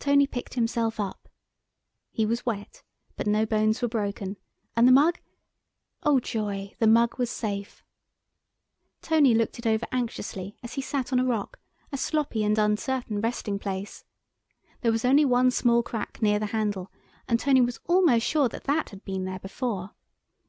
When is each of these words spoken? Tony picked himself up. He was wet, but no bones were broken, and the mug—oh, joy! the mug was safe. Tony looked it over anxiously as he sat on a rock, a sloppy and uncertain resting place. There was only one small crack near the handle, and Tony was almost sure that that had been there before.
Tony 0.00 0.26
picked 0.26 0.54
himself 0.54 0.98
up. 0.98 1.28
He 2.10 2.26
was 2.26 2.44
wet, 2.44 2.82
but 3.14 3.28
no 3.28 3.46
bones 3.46 3.80
were 3.80 3.86
broken, 3.86 4.36
and 4.74 4.88
the 4.88 4.90
mug—oh, 4.90 6.18
joy! 6.18 6.72
the 6.80 6.88
mug 6.88 7.16
was 7.20 7.30
safe. 7.30 7.84
Tony 9.00 9.32
looked 9.32 9.60
it 9.60 9.64
over 9.64 9.86
anxiously 9.92 10.56
as 10.64 10.72
he 10.74 10.80
sat 10.82 11.12
on 11.12 11.20
a 11.20 11.24
rock, 11.24 11.60
a 11.92 11.96
sloppy 11.96 12.42
and 12.42 12.58
uncertain 12.58 13.20
resting 13.20 13.60
place. 13.60 14.04
There 14.80 14.90
was 14.90 15.04
only 15.04 15.24
one 15.24 15.52
small 15.52 15.84
crack 15.84 16.20
near 16.20 16.40
the 16.40 16.46
handle, 16.46 16.90
and 17.28 17.38
Tony 17.38 17.60
was 17.60 17.78
almost 17.86 18.26
sure 18.26 18.48
that 18.48 18.64
that 18.64 18.88
had 18.90 19.04
been 19.04 19.24
there 19.24 19.38
before. 19.38 19.90